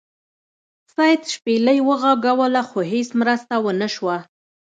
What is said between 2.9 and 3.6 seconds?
هیڅ مرسته